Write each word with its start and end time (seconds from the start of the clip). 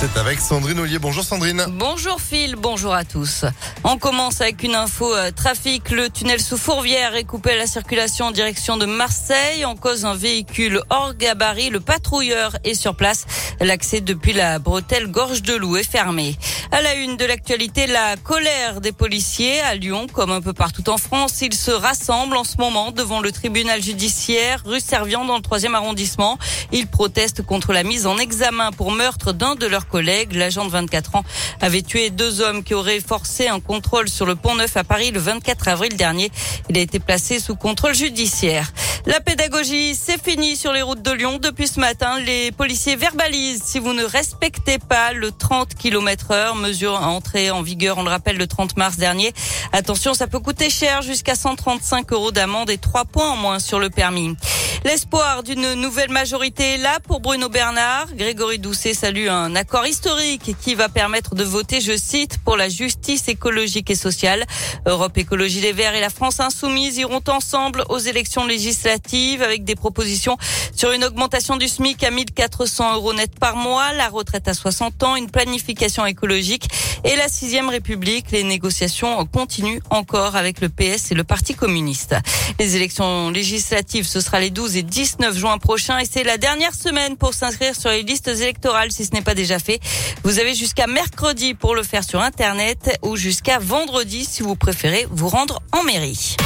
C'est 0.00 0.18
avec 0.18 0.40
Sandrine 0.40 0.80
Ollier. 0.80 0.98
Bonjour 0.98 1.22
Sandrine. 1.22 1.66
Bonjour 1.72 2.22
Phil, 2.22 2.56
bonjour 2.56 2.94
à 2.94 3.04
tous. 3.04 3.44
On 3.84 3.98
commence 3.98 4.40
avec 4.40 4.62
une 4.62 4.74
info 4.74 5.14
euh, 5.14 5.30
trafic. 5.30 5.90
Le 5.90 6.08
tunnel 6.08 6.40
sous 6.40 6.56
Fourvière 6.56 7.14
est 7.16 7.24
coupé 7.24 7.50
à 7.50 7.56
la 7.56 7.66
circulation 7.66 8.24
en 8.24 8.30
direction 8.30 8.78
de 8.78 8.86
Marseille. 8.86 9.66
En 9.66 9.76
cause 9.76 10.06
un 10.06 10.14
véhicule 10.14 10.80
hors 10.88 11.12
gabarit. 11.12 11.68
Le 11.68 11.80
patrouilleur 11.80 12.56
est 12.64 12.72
sur 12.72 12.96
place. 12.96 13.26
L'accès 13.60 14.00
depuis 14.00 14.32
la 14.32 14.58
bretelle 14.58 15.08
Gorge 15.08 15.42
de 15.42 15.54
Loup 15.54 15.76
est 15.76 15.90
fermé. 15.90 16.34
À 16.72 16.80
la 16.80 16.94
une 16.94 17.18
de 17.18 17.26
l'actualité, 17.26 17.86
la 17.86 18.16
colère 18.16 18.80
des 18.80 18.92
policiers 18.92 19.60
à 19.60 19.74
Lyon, 19.74 20.06
comme 20.10 20.30
un 20.30 20.40
peu 20.40 20.54
partout 20.54 20.88
en 20.88 20.96
France. 20.96 21.42
Ils 21.42 21.52
se 21.52 21.72
rassemblent 21.72 22.38
en 22.38 22.44
ce 22.44 22.56
moment 22.56 22.90
devant 22.90 23.20
le 23.20 23.32
tribunal 23.32 23.82
judiciaire 23.82 24.62
rue 24.64 24.80
Servian 24.80 25.26
dans 25.26 25.36
le 25.36 25.42
troisième 25.42 25.74
arrondissement. 25.74 26.38
Ils 26.72 26.86
protestent 26.86 27.42
contre 27.42 27.74
la 27.74 27.82
mise 27.82 28.06
en 28.06 28.16
examen 28.16 28.72
pour 28.72 28.92
meurtre 28.92 29.32
d'un 29.32 29.56
de 29.56 29.66
leurs 29.66 29.89
collègues. 29.90 30.32
L'agent 30.32 30.64
de 30.64 30.70
24 30.70 31.16
ans 31.16 31.24
avait 31.60 31.82
tué 31.82 32.10
deux 32.10 32.40
hommes 32.40 32.62
qui 32.62 32.74
auraient 32.74 33.00
forcé 33.00 33.48
un 33.48 33.60
contrôle 33.60 34.08
sur 34.08 34.26
le 34.26 34.36
pont 34.36 34.54
Neuf 34.54 34.76
à 34.76 34.84
Paris 34.84 35.10
le 35.10 35.20
24 35.20 35.68
avril 35.68 35.96
dernier. 35.96 36.30
Il 36.68 36.78
a 36.78 36.80
été 36.80 36.98
placé 36.98 37.40
sous 37.40 37.56
contrôle 37.56 37.94
judiciaire. 37.94 38.72
La 39.06 39.20
pédagogie, 39.20 39.94
c'est 39.94 40.22
fini 40.22 40.56
sur 40.56 40.72
les 40.72 40.82
routes 40.82 41.02
de 41.02 41.10
Lyon. 41.10 41.38
Depuis 41.40 41.68
ce 41.68 41.80
matin, 41.80 42.18
les 42.20 42.52
policiers 42.52 42.96
verbalisent 42.96 43.62
si 43.64 43.78
vous 43.78 43.94
ne 43.94 44.04
respectez 44.04 44.78
pas 44.78 45.12
le 45.12 45.32
30 45.32 45.74
km 45.74 46.32
heure, 46.32 46.54
mesure 46.54 46.94
entrée 47.00 47.50
en 47.50 47.62
vigueur, 47.62 47.98
on 47.98 48.02
le 48.02 48.10
rappelle, 48.10 48.36
le 48.36 48.46
30 48.46 48.76
mars 48.76 48.98
dernier. 48.98 49.32
Attention, 49.72 50.12
ça 50.12 50.26
peut 50.26 50.38
coûter 50.38 50.68
cher, 50.68 51.02
jusqu'à 51.02 51.34
135 51.34 52.12
euros 52.12 52.30
d'amende 52.30 52.68
et 52.68 52.78
3 52.78 53.06
points 53.06 53.30
en 53.30 53.36
moins 53.36 53.58
sur 53.58 53.78
le 53.78 53.88
permis. 53.88 54.36
L'espoir 54.82 55.42
d'une 55.42 55.74
nouvelle 55.74 56.10
majorité 56.10 56.74
est 56.74 56.78
là 56.78 57.00
pour 57.00 57.20
Bruno 57.20 57.50
Bernard. 57.50 58.06
Grégory 58.14 58.58
Doucet 58.58 58.94
salue 58.94 59.28
un 59.28 59.54
accord 59.54 59.86
historique 59.86 60.56
qui 60.58 60.74
va 60.74 60.88
permettre 60.88 61.34
de 61.34 61.44
voter, 61.44 61.82
je 61.82 61.94
cite, 61.98 62.38
pour 62.38 62.56
la 62.56 62.70
justice 62.70 63.28
écologique 63.28 63.90
et 63.90 63.94
sociale. 63.94 64.46
Europe 64.86 65.18
Écologie 65.18 65.60
Les 65.60 65.74
Verts 65.74 65.94
et 65.94 66.00
la 66.00 66.08
France 66.08 66.40
Insoumise 66.40 66.96
iront 66.96 67.20
ensemble 67.28 67.84
aux 67.90 67.98
élections 67.98 68.46
législatives 68.46 69.42
avec 69.42 69.64
des 69.64 69.74
propositions 69.74 70.38
sur 70.74 70.92
une 70.92 71.04
augmentation 71.04 71.58
du 71.58 71.68
SMIC 71.68 72.02
à 72.02 72.10
1400 72.10 72.94
euros 72.94 73.12
net 73.12 73.38
par 73.38 73.56
mois, 73.56 73.92
la 73.92 74.08
retraite 74.08 74.48
à 74.48 74.54
60 74.54 75.02
ans, 75.02 75.14
une 75.14 75.30
planification 75.30 76.06
écologique 76.06 76.70
et 77.04 77.16
la 77.16 77.28
sixième 77.28 77.68
République. 77.68 78.30
Les 78.30 78.44
négociations 78.44 79.26
continuent 79.26 79.82
encore 79.90 80.36
avec 80.36 80.62
le 80.62 80.70
PS 80.70 81.12
et 81.12 81.14
le 81.14 81.24
Parti 81.24 81.54
communiste. 81.54 82.16
Les 82.58 82.76
élections 82.76 83.28
législatives, 83.28 84.06
ce 84.06 84.22
sera 84.22 84.40
les 84.40 84.48
12 84.48 84.69
et 84.76 84.82
19 84.82 85.36
juin 85.36 85.58
prochain 85.58 85.98
et 85.98 86.04
c'est 86.10 86.24
la 86.24 86.38
dernière 86.38 86.74
semaine 86.74 87.16
pour 87.16 87.34
s'inscrire 87.34 87.74
sur 87.74 87.90
les 87.90 88.02
listes 88.02 88.28
électorales 88.28 88.92
si 88.92 89.04
ce 89.04 89.12
n'est 89.12 89.22
pas 89.22 89.34
déjà 89.34 89.58
fait. 89.58 89.80
Vous 90.24 90.38
avez 90.38 90.54
jusqu'à 90.54 90.86
mercredi 90.86 91.54
pour 91.54 91.74
le 91.74 91.82
faire 91.82 92.04
sur 92.04 92.20
Internet 92.20 92.98
ou 93.02 93.16
jusqu'à 93.16 93.58
vendredi 93.58 94.24
si 94.24 94.42
vous 94.42 94.56
préférez 94.56 95.06
vous 95.10 95.28
rendre 95.28 95.60
en 95.72 95.82
mairie. 95.82 96.36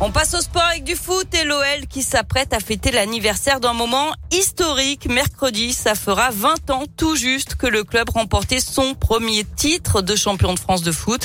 On 0.00 0.10
passe 0.10 0.34
au 0.34 0.40
sport 0.40 0.64
avec 0.64 0.82
du 0.84 0.96
foot 0.96 1.32
et 1.34 1.44
l'OL 1.44 1.86
qui 1.88 2.02
s'apprête 2.02 2.52
à 2.52 2.58
fêter 2.58 2.90
l'anniversaire 2.90 3.60
d'un 3.60 3.72
moment 3.72 4.12
historique. 4.32 5.08
Mercredi, 5.08 5.72
ça 5.72 5.94
fera 5.94 6.30
20 6.30 6.70
ans 6.70 6.82
tout 6.96 7.14
juste 7.14 7.54
que 7.54 7.66
le 7.66 7.84
club 7.84 8.10
remportait 8.10 8.60
son 8.60 8.94
premier 8.94 9.44
titre 9.44 10.02
de 10.02 10.16
champion 10.16 10.52
de 10.52 10.58
France 10.58 10.82
de 10.82 10.90
foot. 10.90 11.22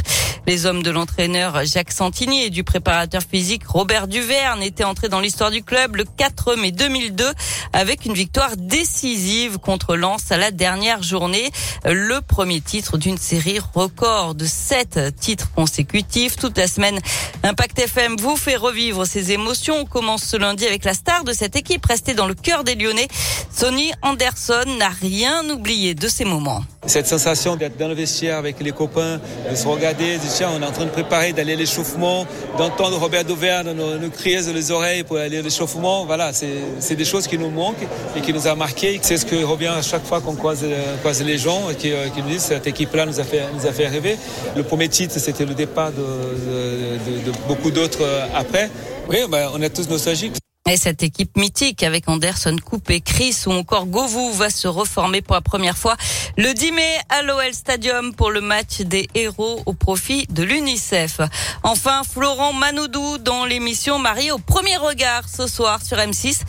Les 0.49 0.65
hommes 0.65 0.81
de 0.81 0.89
l'entraîneur 0.89 1.63
Jacques 1.63 1.91
Santini 1.91 2.41
et 2.43 2.49
du 2.49 2.63
préparateur 2.63 3.21
physique 3.21 3.67
Robert 3.67 4.07
Duverne 4.07 4.63
étaient 4.63 4.83
entrés 4.83 5.07
dans 5.07 5.19
l'histoire 5.19 5.51
du 5.51 5.61
club 5.61 5.95
le 5.95 6.05
4 6.05 6.55
mai 6.55 6.71
2002 6.71 7.23
avec 7.71 8.05
une 8.05 8.15
victoire 8.15 8.57
décisive 8.57 9.59
contre 9.59 9.95
Lens 9.95 10.31
à 10.31 10.37
la 10.37 10.49
dernière 10.49 11.03
journée. 11.03 11.51
Le 11.85 12.19
premier 12.21 12.61
titre 12.61 12.97
d'une 12.97 13.19
série 13.19 13.59
record 13.75 14.33
de 14.33 14.45
7 14.45 15.15
titres 15.19 15.51
consécutifs. 15.53 16.35
Toute 16.35 16.57
la 16.57 16.65
semaine, 16.65 16.97
Impact 17.43 17.77
FM 17.77 18.15
vous 18.15 18.35
fait 18.35 18.55
revivre 18.55 19.05
ces 19.05 19.31
émotions. 19.31 19.81
On 19.81 19.85
commence 19.85 20.23
ce 20.23 20.35
lundi 20.35 20.65
avec 20.65 20.83
la 20.83 20.95
star 20.95 21.25
de 21.25 21.31
cette 21.31 21.57
équipe 21.57 21.85
restée 21.85 22.15
dans 22.15 22.25
le 22.25 22.33
cœur 22.33 22.63
des 22.63 22.73
Lyonnais. 22.73 23.07
Sonny 23.55 23.91
Anderson 24.01 24.65
n'a 24.79 24.89
rien 24.89 25.47
oublié 25.47 25.93
de 25.93 26.07
ces 26.07 26.25
moments. 26.25 26.63
Cette 26.89 27.05
sensation 27.05 27.55
d'être 27.55 27.77
dans 27.77 27.87
le 27.87 27.93
vestiaire 27.93 28.37
avec 28.37 28.59
les 28.61 28.71
copains, 28.71 29.21
de 29.47 29.55
se 29.55 29.67
regarder, 29.67 30.15
de 30.15 30.21
dire 30.21 30.31
tiens, 30.33 30.49
on 30.57 30.59
est 30.59 30.65
en 30.65 30.71
train 30.71 30.85
de 30.85 30.89
préparer 30.89 31.33
d'aller 31.33 31.53
à 31.53 31.55
l'échauffement, 31.55 32.25
d'entendre 32.57 32.97
Robert 32.97 33.23
Dauverne 33.23 33.73
nous, 33.73 33.99
nous, 33.99 34.09
crier 34.09 34.41
dans 34.41 34.53
les 34.53 34.71
oreilles 34.71 35.03
pour 35.03 35.17
aller 35.17 35.37
à 35.37 35.41
l'échauffement. 35.43 36.05
Voilà, 36.05 36.31
c'est 36.33 36.95
des 36.95 37.05
choses 37.05 37.27
qui 37.27 37.37
nous 37.37 37.51
manquent 37.51 37.85
et 38.15 38.21
qui 38.21 38.33
nous 38.33 38.47
a 38.47 38.55
marqué. 38.55 38.99
C'est 39.03 39.17
ce 39.17 39.25
qui 39.27 39.43
revient 39.43 39.67
à 39.67 39.83
chaque 39.83 40.03
fois 40.03 40.19
qu'on 40.19 40.33
croise, 40.33 40.65
croise, 41.01 41.21
les 41.21 41.37
gens 41.37 41.69
et 41.69 41.75
qui, 41.75 41.91
qui, 42.15 42.23
nous 42.23 42.29
disent 42.29 42.41
cette 42.41 42.65
équipe-là 42.65 43.05
nous, 43.05 43.19
a 43.19 43.23
fait, 43.23 43.43
nous 43.53 43.67
a 43.67 43.71
fait 43.71 43.87
rêver. 43.87 44.17
Le 44.55 44.63
premier 44.63 44.89
titre, 44.89 45.19
c'était 45.19 45.45
le 45.45 45.53
départ 45.53 45.91
de, 45.91 46.01
de, 46.01 47.19
de, 47.19 47.25
de 47.27 47.37
beaucoup 47.47 47.69
d'autres 47.69 48.03
après. 48.33 48.71
Oui, 49.07 49.19
ben, 49.29 49.49
on 49.53 49.61
est 49.61 49.69
tous 49.69 49.87
nostalgiques. 49.87 50.37
Et 50.71 50.77
cette 50.77 51.01
équipe 51.01 51.35
mythique 51.35 51.81
avec 51.81 52.07
Anderson, 52.07 52.55
Coupé, 52.63 53.01
Chris 53.01 53.35
ou 53.47 53.51
encore 53.53 53.87
Govou 53.87 54.31
va 54.33 54.51
se 54.51 54.67
reformer 54.67 55.23
pour 55.23 55.33
la 55.33 55.41
première 55.41 55.75
fois 55.75 55.95
le 56.37 56.53
10 56.53 56.71
mai 56.73 56.97
à 57.09 57.23
l'OL 57.23 57.53
Stadium 57.53 58.13
pour 58.13 58.29
le 58.29 58.39
match 58.39 58.81
des 58.81 59.07
héros 59.15 59.63
au 59.65 59.73
profit 59.73 60.27
de 60.29 60.43
l'UNICEF. 60.43 61.21
Enfin, 61.63 62.03
Florent 62.03 62.53
Manoudou 62.53 63.17
dans 63.17 63.45
l'émission 63.45 63.97
Marie 63.97 64.31
au 64.31 64.37
premier 64.37 64.77
regard 64.77 65.23
ce 65.27 65.47
soir 65.47 65.83
sur 65.83 65.97
M6. 65.97 66.41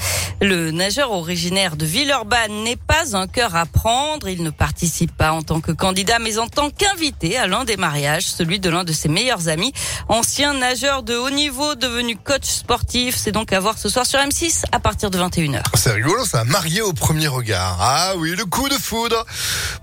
Le 0.43 0.71
nageur 0.71 1.13
originaire 1.13 1.77
de 1.77 1.85
Villeurbanne 1.85 2.65
n'est 2.65 2.77
pas 2.77 3.17
un 3.17 3.27
cœur 3.27 3.57
à 3.57 3.67
prendre. 3.67 4.29
Il 4.29 4.43
ne 4.43 4.51
participe 4.51 5.15
pas 5.15 5.33
en 5.33 5.43
tant 5.43 5.61
que 5.61 5.73
candidat, 5.73 6.19
mais 6.19 6.39
en 6.39 6.47
tant 6.47 6.71
qu'invité 6.71 7.37
à 7.37 7.47
l'un 7.47 7.65
des 7.65 7.77
mariages, 7.77 8.25
celui 8.25 8.59
de 8.59 8.71
l'un 8.71 8.85
de 8.85 8.93
ses 8.93 9.09
meilleurs 9.09 9.49
amis, 9.49 9.73
ancien 10.09 10.55
nageur 10.55 11.03
de 11.03 11.15
haut 11.15 11.31
niveau 11.31 11.75
devenu 11.75 12.17
coach 12.17 12.45
sportif. 12.45 13.17
C'est 13.17 13.33
donc 13.33 13.53
à 13.53 13.61
voir 13.61 13.77
ce 13.77 13.89
soir 13.89 14.07
sur 14.11 14.19
M6 14.19 14.65
à 14.73 14.81
partir 14.81 15.09
de 15.09 15.19
21h. 15.21 15.63
C'est 15.75 15.93
rigolo, 15.93 16.25
ça. 16.25 16.43
Marié 16.43 16.83
au 16.83 16.93
premier 16.93 17.29
regard. 17.29 17.79
Ah 17.81 18.15
oui, 18.17 18.35
le 18.35 18.45
coup 18.45 18.69
de 18.69 18.75
foudre. 18.75 19.25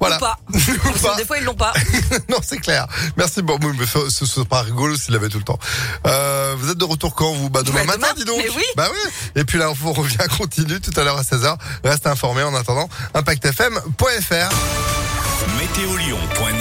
Voilà. 0.01 0.17
Ou 0.17 0.19
pas. 0.19 0.37
Ou 0.53 0.99
pas. 1.01 1.15
Des 1.15 1.23
fois, 1.23 1.37
ils 1.37 1.45
l'ont 1.45 1.53
pas. 1.53 1.71
non, 2.29 2.39
c'est 2.43 2.57
clair. 2.57 2.87
Merci 3.15 3.41
beaucoup. 3.41 3.71
Mais 3.71 3.85
ce 3.85 4.25
serait 4.25 4.45
pas 4.45 4.63
rigolo 4.63 4.97
s'il 4.97 5.13
l'avait 5.13 5.29
tout 5.29 5.37
le 5.37 5.45
temps. 5.45 5.57
Euh, 6.05 6.55
vous 6.57 6.69
êtes 6.69 6.77
de 6.77 6.83
retour 6.83 7.15
quand 7.15 7.31
vous? 7.31 7.49
Bah 7.49 7.63
demain 7.63 7.85
Bah, 7.85 7.95
matin, 7.97 7.99
demain. 7.99 8.13
dis 8.17 8.25
donc. 8.25 8.41
Mais 8.43 8.49
oui. 8.53 8.63
Bah 8.75 8.89
oui. 8.91 9.11
Et 9.37 9.45
puis 9.45 9.57
là, 9.57 9.71
on 9.85 9.93
revient 9.93 10.17
continue 10.37 10.81
tout 10.81 10.91
à 10.99 11.05
l'heure 11.05 11.17
à 11.17 11.21
16h. 11.21 11.55
Reste 11.85 12.05
informé 12.05 12.43
en 12.43 12.53
attendant. 12.53 12.89
ImpactFM.fr. 13.13 14.49
Météolion.net 15.57 16.55